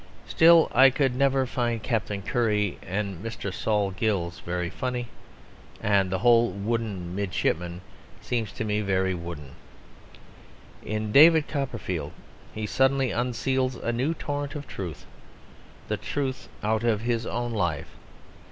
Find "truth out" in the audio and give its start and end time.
15.97-16.83